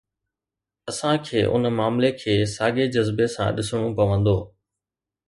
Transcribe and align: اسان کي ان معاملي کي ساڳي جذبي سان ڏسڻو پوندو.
اسان 0.91 1.17
کي 1.27 1.39
ان 1.55 1.63
معاملي 1.79 2.11
کي 2.21 2.33
ساڳي 2.55 2.85
جذبي 2.95 3.27
سان 3.35 3.49
ڏسڻو 3.57 3.87
پوندو. 3.97 4.37